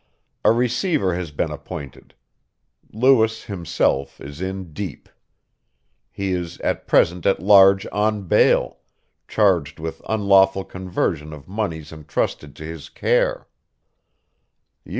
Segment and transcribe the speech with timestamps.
[0.43, 2.15] A receiver has been appointed.
[2.91, 5.07] Lewis himself is in deep.
[6.11, 8.79] He is at present at large on bail,
[9.27, 13.45] charged with unlawful conversion of moneys entrusted to his care.